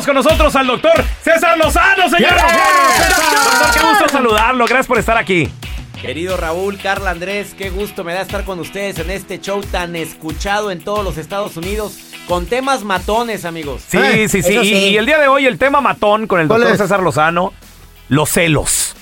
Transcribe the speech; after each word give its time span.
tenemos 0.00 0.06
con 0.06 0.14
nosotros 0.14 0.56
al 0.56 0.66
doctor 0.66 1.04
César 1.22 1.58
Lozano, 1.58 2.08
señores. 2.08 2.42
Doctor, 2.42 3.74
qué 3.74 3.86
gusto 3.86 4.08
saludarlo. 4.08 4.64
Gracias 4.66 4.86
por 4.86 4.98
estar 4.98 5.16
aquí. 5.16 5.48
Querido 6.00 6.36
Raúl, 6.36 6.78
Carla 6.78 7.10
Andrés, 7.10 7.54
qué 7.56 7.68
gusto 7.68 8.04
me 8.04 8.14
da 8.14 8.22
estar 8.22 8.44
con 8.44 8.58
ustedes 8.58 8.98
en 8.98 9.10
este 9.10 9.38
show 9.38 9.60
tan 9.60 9.96
escuchado 9.96 10.70
en 10.70 10.82
todos 10.82 11.04
los 11.04 11.18
Estados 11.18 11.58
Unidos, 11.58 11.98
con 12.26 12.46
temas 12.46 12.84
matones, 12.84 13.44
amigos. 13.44 13.82
Sí, 13.86 13.98
Eh, 13.98 14.28
sí, 14.28 14.42
sí. 14.42 14.54
Y, 14.54 14.96
el 14.96 15.04
día 15.04 15.18
de 15.18 15.28
hoy 15.28 15.46
el 15.46 15.58
tema 15.58 15.82
matón 15.82 16.26
con 16.26 16.40
el 16.40 16.48
¿Cuál 16.48 16.60
doctor 16.60 16.74
es? 16.74 16.80
César 16.80 17.02
Lozano, 17.02 17.52
los 18.08 18.30
celos. 18.30 18.96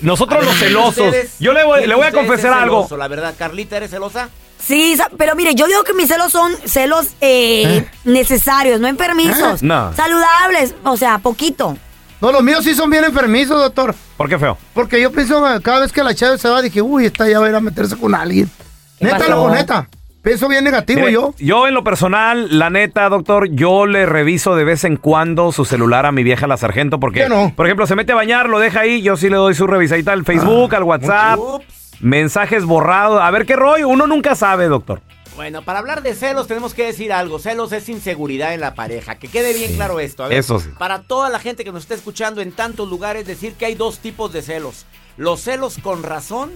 Nosotros 0.00 0.44
los 0.44 0.54
celosos. 0.56 1.06
¿Ustedes? 1.06 1.36
Yo 1.40 1.52
le 1.52 1.64
voy, 1.64 1.78
¿Quién 1.78 1.90
le 1.90 1.96
voy 1.96 2.06
a 2.06 2.12
confesar 2.12 2.52
es 2.52 2.62
algo. 2.62 2.88
La 2.96 3.08
verdad, 3.08 3.34
Carlita, 3.36 3.76
¿eres 3.76 3.90
celosa? 3.90 4.30
Sí, 4.70 4.96
pero 5.18 5.34
mire, 5.34 5.56
yo 5.56 5.66
digo 5.66 5.82
que 5.82 5.94
mis 5.94 6.06
celos 6.06 6.30
son 6.30 6.52
celos 6.64 7.08
eh, 7.20 7.84
necesarios, 8.04 8.78
no 8.78 8.86
enfermizos. 8.86 9.64
No. 9.64 9.92
Saludables, 9.94 10.76
o 10.84 10.96
sea, 10.96 11.18
poquito. 11.18 11.76
No, 12.20 12.30
los 12.30 12.44
míos 12.44 12.62
sí 12.62 12.76
son 12.76 12.88
bien 12.88 13.02
enfermizos, 13.02 13.60
doctor. 13.60 13.96
¿Por 14.16 14.28
qué 14.28 14.38
feo? 14.38 14.56
Porque 14.72 15.02
yo 15.02 15.10
pienso 15.10 15.42
que 15.42 15.60
cada 15.60 15.80
vez 15.80 15.90
que 15.90 16.04
la 16.04 16.14
chave 16.14 16.38
se 16.38 16.48
va, 16.48 16.62
dije, 16.62 16.80
uy, 16.80 17.06
esta 17.06 17.28
ya 17.28 17.40
va 17.40 17.46
a 17.46 17.48
ir 17.48 17.56
a 17.56 17.60
meterse 17.60 17.96
con 17.96 18.14
alguien. 18.14 18.48
¿Qué 18.96 19.06
Neta, 19.06 19.26
loco, 19.26 19.50
neta. 19.50 19.88
Pienso 20.22 20.46
bien 20.46 20.62
negativo 20.62 21.00
Mire, 21.00 21.12
yo. 21.14 21.34
Yo 21.38 21.66
en 21.66 21.74
lo 21.74 21.82
personal, 21.82 22.56
la 22.56 22.70
neta, 22.70 23.08
doctor, 23.08 23.48
yo 23.50 23.86
le 23.86 24.06
reviso 24.06 24.54
de 24.54 24.62
vez 24.62 24.84
en 24.84 24.98
cuando 24.98 25.50
su 25.50 25.64
celular 25.64 26.06
a 26.06 26.12
mi 26.12 26.22
vieja 26.22 26.46
la 26.46 26.56
sargento 26.56 27.00
porque, 27.00 27.22
¿Qué 27.22 27.28
no? 27.28 27.52
por 27.56 27.66
ejemplo, 27.66 27.88
se 27.88 27.96
mete 27.96 28.12
a 28.12 28.14
bañar, 28.14 28.48
lo 28.48 28.60
deja 28.60 28.80
ahí, 28.80 29.02
yo 29.02 29.16
sí 29.16 29.30
le 29.30 29.36
doy 29.36 29.54
su 29.54 29.66
revisadita 29.66 30.12
al 30.12 30.24
Facebook, 30.24 30.76
al 30.76 30.84
WhatsApp, 30.84 31.40
Ups. 31.40 31.79
Mensajes 32.00 32.64
borrados, 32.64 33.20
a 33.22 33.30
ver 33.30 33.46
qué 33.46 33.56
rollo, 33.56 33.88
uno 33.88 34.06
nunca 34.06 34.34
sabe, 34.34 34.66
doctor. 34.68 35.00
Bueno, 35.36 35.62
para 35.62 35.78
hablar 35.78 36.02
de 36.02 36.14
celos 36.14 36.46
tenemos 36.48 36.74
que 36.74 36.84
decir 36.84 37.12
algo. 37.12 37.38
Celos 37.38 37.72
es 37.72 37.88
inseguridad 37.88 38.52
en 38.52 38.60
la 38.60 38.74
pareja. 38.74 39.14
Que 39.14 39.28
quede 39.28 39.54
bien 39.54 39.74
claro 39.74 39.98
esto. 40.00 40.24
A 40.24 40.28
ver, 40.28 40.38
eso 40.38 40.60
sí. 40.60 40.68
Para 40.78 41.02
toda 41.02 41.30
la 41.30 41.38
gente 41.38 41.64
que 41.64 41.72
nos 41.72 41.82
está 41.84 41.94
escuchando 41.94 42.42
en 42.42 42.52
tantos 42.52 42.88
lugares, 42.90 43.26
decir 43.26 43.54
que 43.54 43.64
hay 43.66 43.74
dos 43.74 44.00
tipos 44.00 44.32
de 44.32 44.42
celos. 44.42 44.84
Los 45.16 45.40
celos 45.40 45.78
con 45.82 46.02
razón, 46.02 46.50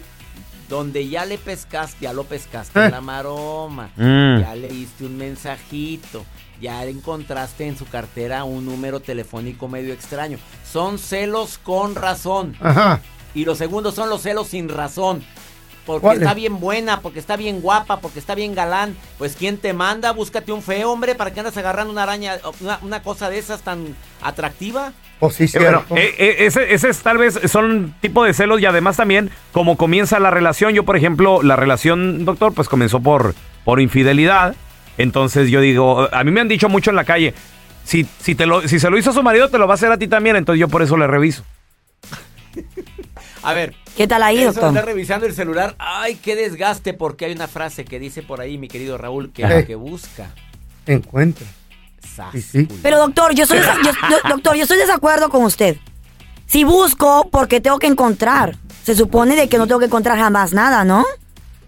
donde 0.69 1.09
ya 1.09 1.25
le 1.25 1.39
pescaste, 1.39 1.97
ya 2.01 2.13
lo 2.13 2.25
pescaste 2.25 2.79
Eh. 2.79 2.85
en 2.87 2.91
la 2.91 3.01
maroma. 3.01 3.91
Mm. 3.97 4.41
Ya 4.41 4.55
le 4.55 4.69
diste 4.69 5.05
un 5.07 5.17
mensajito. 5.17 6.25
Ya 6.61 6.85
encontraste 6.85 7.67
en 7.67 7.79
su 7.79 7.87
cartera 7.87 8.45
un 8.45 8.67
número 8.67 9.01
telefónico 9.01 9.67
medio 9.69 9.95
extraño. 9.95 10.37
Son 10.71 10.99
celos 10.99 11.59
con 11.59 11.95
razón. 11.95 12.55
Ajá. 12.61 13.01
Y 13.35 13.45
los 13.45 13.57
segundos 13.59 13.95
son 13.95 14.11
los 14.11 14.23
celos 14.23 14.49
sin 14.49 14.69
razón. 14.69 15.25
Porque 15.87 16.15
está 16.15 16.35
bien 16.35 16.61
buena, 16.61 17.01
porque 17.01 17.19
está 17.19 17.37
bien 17.37 17.61
guapa, 17.61 18.01
porque 18.01 18.19
está 18.19 18.35
bien 18.35 18.55
galán. 18.55 18.97
Pues 19.19 19.37
¿quién 19.37 19.59
te 19.59 19.73
manda? 19.73 20.13
Búscate 20.13 20.51
un 20.53 20.63
feo, 20.63 20.91
hombre, 20.91 21.15
¿para 21.15 21.33
qué 21.33 21.41
andas 21.41 21.57
agarrando 21.57 21.93
una 21.93 22.05
araña, 22.05 22.39
una, 22.61 22.79
una 22.83 23.03
cosa 23.03 23.29
de 23.29 23.39
esas 23.39 23.63
tan 23.63 23.95
atractiva? 24.23 24.93
Pues 25.21 25.35
sí, 25.35 25.45
Eh, 25.45 25.59
bueno, 25.59 25.85
eh, 25.91 26.15
eh, 26.19 26.37
ese, 26.41 26.75
ese 26.75 26.89
es 26.89 26.99
tal 27.01 27.19
vez 27.19 27.39
son 27.51 27.95
tipo 28.01 28.25
de 28.25 28.35
celos 28.35 28.61
y 28.61 28.67
además 28.67 28.97
también 28.97 29.31
como 29.53 29.77
comienza 29.77 30.19
la 30.19 30.31
relación. 30.31 30.75
Yo, 30.75 30.85
por 30.85 30.97
ejemplo, 30.97 31.43
la 31.43 31.57
relación, 31.57 32.25
doctor, 32.25 32.53
pues 32.53 32.69
comenzó 32.69 33.01
por, 33.01 33.35
por 33.65 33.81
infidelidad. 33.81 34.55
Entonces 34.97 35.51
yo 35.51 35.61
digo, 35.61 36.09
a 36.13 36.25
mí 36.25 36.31
me 36.31 36.41
han 36.41 36.49
dicho 36.49 36.69
mucho 36.69 36.91
en 36.91 36.97
la 36.97 37.05
calle, 37.05 37.35
si, 37.85 38.07
si, 38.21 38.35
te 38.35 38.47
lo, 38.47 38.67
si 38.67 38.79
se 38.79 38.91
lo 38.91 38.97
hizo 38.99 39.11
a 39.11 39.13
su 39.13 39.23
marido, 39.23 39.49
te 39.49 39.59
lo 39.59 39.67
va 39.67 39.75
a 39.75 39.77
hacer 39.77 39.93
a 39.93 39.99
ti 39.99 40.09
también. 40.09 40.37
Entonces 40.37 40.61
yo 40.61 40.69
por 40.69 40.83
eso 40.83 40.97
le 40.97 41.07
reviso. 41.07 41.45
A 43.45 43.53
ver, 43.53 43.75
¿Qué 43.97 44.07
tal 44.09 44.23
ahí, 44.23 44.43
doctor? 44.43 44.65
andar 44.65 44.87
revisando 44.87 45.27
el 45.27 45.35
celular, 45.35 45.75
ay, 45.79 46.17
qué 46.17 46.35
desgaste, 46.35 46.95
porque 46.95 47.27
hay 47.27 47.33
una 47.33 47.47
frase 47.47 47.85
que 47.85 47.99
dice 47.99 48.23
por 48.23 48.41
ahí, 48.41 48.57
mi 48.59 48.69
querido 48.69 48.97
Raúl, 48.99 49.33
que 49.33 49.45
Ajá. 49.45 49.61
lo 49.61 49.67
que 49.67 49.75
busca, 49.75 50.31
Encuentra. 50.87 51.47
Sí. 52.33 52.69
Pero 52.83 52.99
doctor, 52.99 53.35
yo 53.35 53.47
soy 53.47 53.59
yo- 53.59 54.29
doctor, 54.29 54.55
yo 54.57 54.63
estoy 54.63 54.77
de 54.79 54.85
desacuerdo 54.87 55.31
con 55.31 55.43
usted. 55.45 55.77
Si 56.47 56.63
busco, 56.65 57.29
porque 57.31 57.61
tengo 57.61 57.79
que 57.79 57.87
encontrar. 57.87 58.57
Se 58.85 58.95
supone 58.95 59.35
de 59.35 59.49
que 59.49 59.57
no 59.59 59.67
tengo 59.67 59.79
que 59.81 59.87
encontrar 59.87 60.19
jamás 60.19 60.53
nada, 60.53 60.85
¿no? 60.85 61.05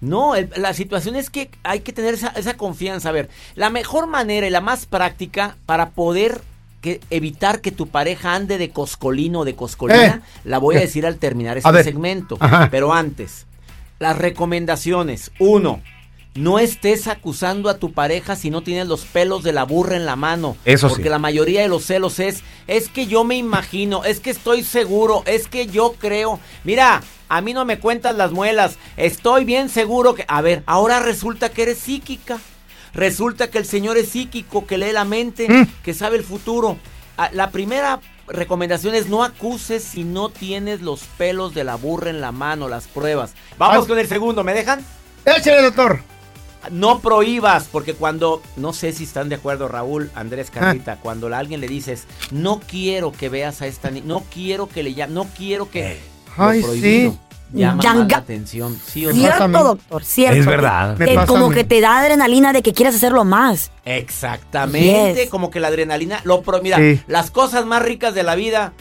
No, 0.03 0.34
el- 0.36 0.50
la 0.56 0.75
situación 0.75 1.16
es 1.16 1.31
que 1.31 1.50
hay 1.62 1.81
que 1.81 1.92
tener 1.94 2.15
esa, 2.15 2.28
esa 2.28 2.56
confianza. 2.59 3.09
A 3.09 3.12
ver, 3.12 3.31
la 3.54 3.70
mejor 3.70 4.06
manera 4.06 4.47
y 4.47 4.50
la 4.50 4.60
más 4.60 4.84
práctica 4.86 5.56
para 5.66 5.91
poder 5.91 6.42
que, 6.86 7.00
evitar 7.10 7.60
que 7.60 7.72
tu 7.72 7.88
pareja 7.88 8.34
ande 8.36 8.58
de 8.58 8.70
coscolino 8.70 9.41
o 9.41 9.44
de 9.44 9.56
coscolina, 9.56 10.22
Eh. 10.24 10.41
la 10.44 10.58
voy 10.58 10.76
a 10.76 10.78
Eh. 10.78 10.82
decir 10.82 11.04
al 11.04 11.16
terminar 11.16 11.58
este 11.58 11.82
segmento. 11.82 12.36
Ajá. 12.38 12.69
Pero 12.70 12.92
antes, 12.92 13.47
las 13.98 14.16
recomendaciones. 14.16 15.32
Uno, 15.41 15.82
no 16.36 16.60
estés 16.60 17.08
acusando 17.08 17.69
a 17.70 17.78
tu 17.78 17.92
pareja 17.92 18.36
si 18.36 18.50
no 18.50 18.62
tienes 18.62 18.86
los 18.86 19.04
pelos 19.04 19.42
de 19.42 19.52
la 19.52 19.64
burra 19.64 19.97
en 19.97 20.06
la 20.06 20.14
mano. 20.14 20.56
Eso 20.64 20.88
Porque 20.88 21.04
sí. 21.04 21.08
la 21.08 21.19
mayoría 21.19 21.62
de 21.62 21.69
los 21.69 21.84
celos 21.84 22.20
es, 22.20 22.44
es 22.69 22.88
que 22.88 23.06
yo 23.08 23.24
me 23.24 23.36
imagino, 23.36 24.04
es 24.04 24.20
que 24.20 24.30
estoy 24.30 24.62
seguro, 24.62 25.22
es 25.26 25.48
que 25.48 25.66
yo 25.66 25.94
creo. 25.98 26.38
Mira, 26.62 27.03
a 27.28 27.41
mí 27.41 27.53
no 27.53 27.64
me 27.64 27.80
cuentas 27.80 28.14
las 28.14 28.30
muelas, 28.30 28.76
estoy 28.97 29.44
bien 29.44 29.68
seguro 29.70 30.14
que... 30.14 30.24
A 30.28 30.41
ver, 30.41 30.62
ahora 30.66 31.00
resulta 31.00 31.48
que 31.48 31.62
eres 31.62 31.78
psíquica. 31.78 32.38
Resulta 32.94 33.48
que 33.50 33.58
el 33.58 33.66
señor 33.66 33.97
es 33.98 34.08
psíquico, 34.10 34.66
que 34.66 34.78
lee 34.78 34.92
la 34.92 35.04
mente, 35.04 35.48
Mm. 35.48 35.66
que 35.82 35.94
sabe 35.94 36.16
el 36.16 36.24
futuro. 36.24 36.76
Ah, 37.19 37.30
La 37.32 37.50
primera 37.50 38.00
recomendación 38.28 38.94
es 38.94 39.08
no 39.08 39.22
acuses 39.24 39.82
si 39.84 40.04
no 40.04 40.28
tienes 40.30 40.80
los 40.82 41.02
pelos 41.16 41.54
de 41.54 41.64
la 41.64 41.76
burra 41.76 42.10
en 42.10 42.20
la 42.20 42.32
mano, 42.32 42.69
las 42.69 42.88
pruebas. 42.88 43.34
Vamos 43.58 43.86
con 43.86 43.98
el 43.98 44.06
segundo, 44.08 44.42
¿me 44.44 44.52
dejan? 44.54 44.84
Échale, 45.24 45.62
doctor. 45.62 46.00
No 46.70 46.98
prohíbas, 47.00 47.69
porque 47.70 47.94
cuando, 47.94 48.42
no 48.56 48.72
sé 48.72 48.92
si 48.92 49.04
están 49.04 49.28
de 49.28 49.36
acuerdo 49.36 49.68
Raúl, 49.68 50.10
Andrés, 50.16 50.48
Ah. 50.50 50.60
Carlita, 50.60 50.97
cuando 50.97 51.32
a 51.32 51.38
alguien 51.38 51.60
le 51.60 51.68
dices, 51.68 52.04
no 52.32 52.60
quiero 52.60 53.12
que 53.12 53.28
veas 53.28 53.62
a 53.62 53.66
esta 53.68 53.91
niña, 53.91 54.06
no 54.08 54.24
quiero 54.34 54.68
que 54.68 54.82
le 54.82 54.92
llame, 54.94 55.14
no 55.14 55.26
quiero 55.36 55.70
que... 55.70 56.00
Ay, 56.36 56.62
sí. 56.80 57.16
Llama 57.53 57.83
más 57.83 58.09
la 58.11 58.17
atención, 58.19 58.77
sí 58.84 59.07
o 59.07 59.12
Cierto, 59.12 59.49
doctor, 59.49 60.05
cierto. 60.05 60.39
Es 60.41 60.47
verdad. 60.47 60.97
Como 61.27 61.51
que 61.51 61.62
te 61.65 61.81
da 61.81 62.01
adrenalina 62.01 62.53
de 62.53 62.62
que 62.62 62.73
quieres 62.73 62.97
hacerlo 62.97 63.25
más. 63.25 63.71
Exactamente, 63.84 65.15
Yes. 65.23 65.31
como 65.31 65.51
que 65.51 65.61
la 65.61 65.69
adrenalina, 65.69 66.21
lo 66.25 66.43
pro- 66.43 66.61
mira, 66.62 66.79
Sí. 66.79 67.01
las 67.07 67.31
cosas 67.31 67.65
más 67.67 67.83
ricas 67.83 68.15
de 68.15 68.23
la 68.25 68.34
vida 68.34 68.73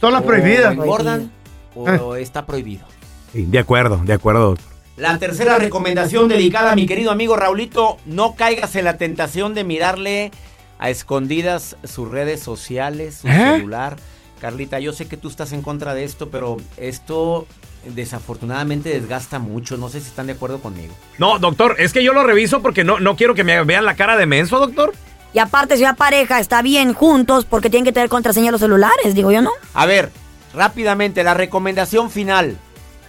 Son 0.00 0.12
las 0.12 0.22
o 0.22 0.26
prohibidas. 0.26 0.72
engordan 0.74 1.32
o 1.74 1.88
Ah. 1.88 2.18
está 2.18 2.44
prohibido. 2.46 2.84
Sí, 3.32 3.46
de 3.46 3.58
acuerdo, 3.58 4.00
de 4.04 4.12
acuerdo, 4.12 4.48
doctor. 4.50 4.66
La 4.96 5.18
tercera 5.18 5.58
recomendación 5.58 6.28
delicada, 6.28 6.76
mi 6.76 6.86
querido 6.86 7.10
amigo 7.10 7.36
Raulito, 7.36 7.96
no 8.06 8.34
caigas 8.36 8.76
en 8.76 8.84
la 8.84 8.96
tentación 8.96 9.54
de 9.54 9.64
mirarle 9.64 10.30
a 10.78 10.90
escondidas 10.90 11.76
sus 11.84 12.08
redes 12.10 12.40
sociales, 12.40 13.18
su 13.22 13.28
¿Eh? 13.28 13.32
celular. 13.56 13.96
Carlita, 14.40 14.78
yo 14.78 14.92
sé 14.92 15.06
que 15.08 15.16
tú 15.16 15.28
estás 15.28 15.52
en 15.52 15.62
contra 15.62 15.94
de 15.94 16.04
esto, 16.04 16.28
pero 16.30 16.58
esto 16.76 17.46
desafortunadamente 17.86 18.88
desgasta 18.88 19.38
mucho. 19.38 19.76
No 19.76 19.88
sé 19.88 20.00
si 20.00 20.08
están 20.08 20.26
de 20.26 20.34
acuerdo 20.34 20.60
conmigo. 20.60 20.94
No, 21.18 21.38
doctor, 21.38 21.76
es 21.78 21.92
que 21.92 22.02
yo 22.02 22.12
lo 22.12 22.22
reviso 22.24 22.62
porque 22.62 22.84
no, 22.84 23.00
no 23.00 23.16
quiero 23.16 23.34
que 23.34 23.44
me 23.44 23.62
vean 23.64 23.84
la 23.84 23.96
cara 23.96 24.16
de 24.16 24.26
menso, 24.26 24.58
doctor. 24.58 24.92
Y 25.32 25.40
aparte, 25.40 25.76
si 25.76 25.82
una 25.82 25.96
pareja 25.96 26.38
está 26.38 26.62
bien 26.62 26.94
juntos, 26.94 27.44
porque 27.44 27.68
tienen 27.68 27.84
que 27.84 27.92
tener 27.92 28.08
contraseña 28.08 28.52
los 28.52 28.60
celulares, 28.60 29.14
digo 29.14 29.32
yo, 29.32 29.42
¿no? 29.42 29.50
A 29.74 29.84
ver, 29.84 30.12
rápidamente, 30.54 31.24
la 31.24 31.34
recomendación 31.34 32.10
final. 32.10 32.56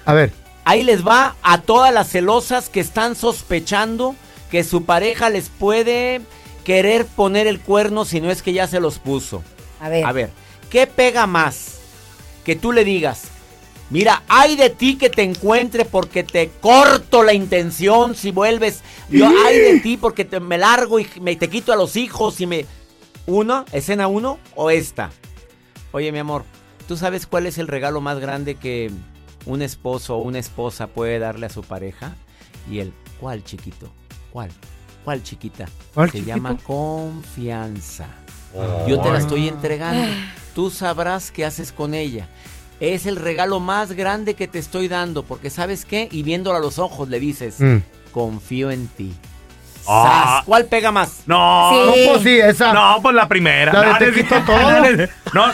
A 0.05 0.13
ver. 0.13 0.31
Ahí 0.63 0.81
les 0.81 1.05
va 1.05 1.35
a 1.43 1.61
todas 1.61 1.93
las 1.93 2.09
celosas 2.09 2.69
que 2.69 2.79
están 2.79 3.15
sospechando 3.15 4.15
que 4.49 4.63
su 4.63 4.85
pareja 4.85 5.29
les 5.29 5.49
puede 5.49 6.21
querer 6.63 7.05
poner 7.05 7.45
el 7.45 7.59
cuerno 7.59 8.05
si 8.05 8.19
no 8.19 8.31
es 8.31 8.41
que 8.41 8.53
ya 8.53 8.65
se 8.65 8.79
los 8.79 8.97
puso. 8.97 9.43
A 9.79 9.89
ver. 9.89 10.05
A 10.05 10.11
ver, 10.11 10.31
¿qué 10.71 10.87
pega 10.87 11.27
más? 11.27 11.79
Que 12.43 12.55
tú 12.55 12.71
le 12.71 12.83
digas, 12.83 13.25
mira, 13.89 14.23
hay 14.27 14.55
de 14.55 14.69
ti 14.69 14.97
que 14.97 15.09
te 15.09 15.23
encuentre 15.23 15.85
porque 15.85 16.23
te 16.23 16.49
corto 16.61 17.23
la 17.23 17.33
intención 17.33 18.15
si 18.15 18.31
vuelves. 18.31 18.81
Yo, 19.09 19.27
hay 19.27 19.57
de 19.57 19.79
ti 19.79 19.97
porque 19.97 20.25
te, 20.25 20.39
me 20.39 20.57
largo 20.57 20.99
y 20.99 21.07
me, 21.21 21.35
te 21.35 21.49
quito 21.49 21.73
a 21.73 21.75
los 21.75 21.95
hijos 21.95 22.39
y 22.41 22.47
me... 22.47 22.65
¿Una? 23.27 23.65
¿Escena 23.71 24.07
uno 24.07 24.37
o 24.55 24.69
esta? 24.69 25.09
Oye, 25.91 26.11
mi 26.11 26.19
amor, 26.19 26.43
¿tú 26.87 26.95
sabes 26.97 27.25
cuál 27.25 27.47
es 27.47 27.57
el 27.57 27.67
regalo 27.67 28.01
más 28.01 28.19
grande 28.19 28.55
que 28.55 28.91
un 29.45 29.61
esposo 29.61 30.17
o 30.17 30.21
una 30.21 30.39
esposa 30.39 30.87
puede 30.87 31.17
darle 31.19 31.47
a 31.47 31.49
su 31.49 31.63
pareja? 31.63 32.15
Y 32.69 32.79
él, 32.79 32.93
¿cuál 33.19 33.43
chiquito? 33.43 33.91
¿Cuál? 34.31 34.51
¿Cuál 35.03 35.23
chiquita? 35.23 35.67
¿Cuál, 35.93 36.11
Se 36.11 36.19
chiquito? 36.19 36.35
llama 36.35 36.57
confianza. 36.57 38.07
Yo 38.87 38.99
te 39.01 39.11
la 39.11 39.19
estoy 39.19 39.47
entregando. 39.47 40.07
Tú 40.53 40.69
sabrás 40.69 41.31
qué 41.31 41.45
haces 41.45 41.71
con 41.71 41.93
ella. 41.93 42.29
Es 42.79 43.05
el 43.05 43.15
regalo 43.15 43.59
más 43.59 43.93
grande 43.93 44.33
que 44.33 44.47
te 44.47 44.59
estoy 44.59 44.87
dando, 44.87 45.23
porque 45.23 45.49
¿sabes 45.49 45.85
qué? 45.85 46.09
Y 46.11 46.23
viéndola 46.23 46.57
a 46.57 46.61
los 46.61 46.77
ojos 46.79 47.07
le 47.09 47.19
dices, 47.19 47.55
Mm. 47.59 47.77
confío 48.11 48.69
en 48.71 48.87
ti. 48.87 49.13
Ah. 49.87 50.41
¿Cuál 50.45 50.65
pega 50.65 50.91
más? 50.91 51.21
No, 51.27 51.69
Sí. 51.71 52.01
No, 52.05 52.11
pues 52.11 52.23
sí, 52.23 52.39
esa. 52.39 52.73
no, 52.73 52.99
pues 53.01 53.15
la 53.15 53.27
primera. 53.27 53.71
La 53.71 53.79
de 53.81 53.87
No, 53.91 53.97
te 53.99 54.09
es- 54.09 54.13
quito 54.15 54.35
todo. 54.45 54.71
No, 55.33 55.45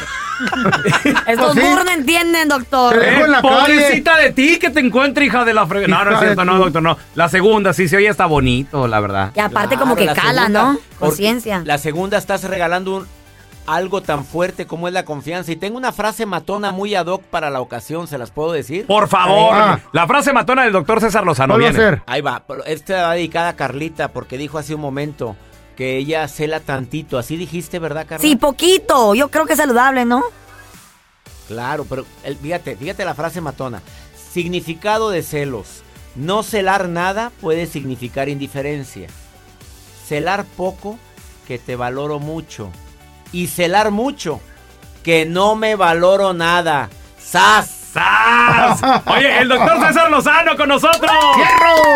Estos 1.27 1.53
Pues 1.53 1.65
sí. 1.67 1.71
no 1.75 1.91
entienden, 1.91 2.47
doctor. 2.47 2.93
Te 2.93 2.99
dejo 3.05 3.21
eh, 3.21 3.25
en 3.25 3.31
la 3.31 3.41
pobrecita 3.43 4.17
de 4.17 4.31
ti 4.31 4.57
que 4.57 4.71
te 4.71 4.79
encuentre, 4.79 5.25
hija 5.25 5.45
de 5.45 5.53
la 5.53 5.67
fregada. 5.67 6.03
No, 6.03 6.09
no 6.09 6.15
es 6.15 6.19
cierto, 6.19 6.45
no, 6.45 6.57
doctor, 6.57 6.81
no. 6.81 6.97
La 7.13 7.29
segunda, 7.29 7.73
sí, 7.73 7.87
se 7.87 7.97
oye, 7.97 8.07
está 8.07 8.25
bonito, 8.25 8.87
la 8.87 8.99
verdad. 8.99 9.31
Y 9.35 9.39
aparte 9.39 9.75
Claro, 9.75 9.81
como 9.81 9.95
que 9.95 10.05
la 10.05 10.15
cala, 10.15 10.41
segunda, 10.47 10.63
¿no? 10.73 10.79
Conciencia. 10.97 11.61
La 11.65 11.77
segunda 11.77 12.17
estás 12.17 12.43
regalando 12.45 12.97
un, 12.97 13.07
algo 13.67 14.01
tan 14.01 14.25
fuerte 14.25 14.65
como 14.67 14.87
es 14.87 14.93
la 14.93 15.05
confianza. 15.05 15.51
Y 15.51 15.55
tengo 15.55 15.77
una 15.77 15.91
frase 15.91 16.25
matona 16.25 16.71
muy 16.71 16.95
ad 16.95 17.05
hoc 17.07 17.23
para 17.23 17.49
la 17.49 17.61
ocasión, 17.61 18.07
¿se 18.07 18.17
las 18.17 18.31
puedo 18.31 18.51
decir? 18.51 18.85
Por 18.87 19.07
favor, 19.07 19.53
Ah. 19.53 19.79
la 19.93 20.07
frase 20.07 20.33
matona 20.33 20.63
del 20.63 20.73
doctor 20.73 20.99
César 21.01 21.23
Lozano 21.25 21.53
¿Cuál 21.53 21.63
va 21.63 21.67
a 21.67 21.71
viene. 21.71 22.01
Ahí 22.07 22.21
va, 22.21 22.43
pero 22.47 22.65
esta 22.65 23.03
va 23.07 23.13
dedicada 23.13 23.49
a 23.49 23.55
Carlita 23.55 24.09
porque 24.09 24.37
dijo 24.37 24.57
hace 24.57 24.75
un 24.75 24.81
momento 24.81 25.35
que 25.75 25.97
ella 25.97 26.27
cela 26.27 26.59
tantito. 26.59 27.17
Así 27.17 27.37
dijiste, 27.37 27.79
¿verdad, 27.79 28.05
Carla? 28.07 28.21
Sí, 28.21 28.35
poquito. 28.35 29.15
Yo 29.15 29.29
creo 29.29 29.45
que 29.45 29.53
es 29.53 29.59
saludable, 29.59 30.05
¿no? 30.05 30.23
Claro, 31.47 31.85
pero 31.89 32.05
el- 32.23 32.37
fíjate, 32.37 32.75
fíjate 32.75 33.05
la 33.05 33.13
frase 33.15 33.41
matona. 33.41 33.81
Significado 34.31 35.09
de 35.09 35.23
celos. 35.23 35.83
No 36.15 36.43
celar 36.43 36.89
nada 36.89 37.31
puede 37.41 37.67
significar 37.67 38.27
indiferencia. 38.29 39.07
Celar 40.07 40.45
poco, 40.57 40.97
que 41.47 41.57
te 41.57 41.75
valoro 41.75 42.19
mucho. 42.19 42.69
Y 43.31 43.47
celar 43.47 43.91
mucho, 43.91 44.41
que 45.03 45.25
no 45.25 45.55
me 45.55 45.75
valoro 45.75 46.33
nada. 46.33 46.89
¡Sas! 47.19 47.69
¡Sas! 47.93 48.81
Oye, 49.05 49.37
el 49.39 49.47
doctor 49.49 49.85
César 49.87 50.09
Lozano 50.09 50.55
con 50.57 50.69
nosotros. 50.69 51.11